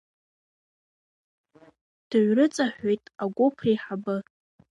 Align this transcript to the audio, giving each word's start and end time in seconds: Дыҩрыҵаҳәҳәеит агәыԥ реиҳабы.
Дыҩрыҵаҳәҳәеит 2.09 3.03
агәыԥ 3.23 3.55
реиҳабы. 3.65 4.15